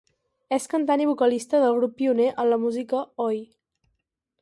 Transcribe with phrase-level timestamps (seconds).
[0.55, 3.41] És cantant i vocalista del grup pioner en la música Oi!